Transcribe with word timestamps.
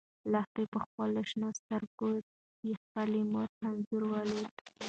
لښتې 0.31 0.63
په 0.73 0.77
خپلو 0.85 1.19
شنه 1.29 1.49
سترګو 1.59 2.09
کې 2.59 2.69
د 2.77 2.79
خپلې 2.83 3.21
مور 3.31 3.47
انځور 3.65 4.03
ولید. 4.11 4.53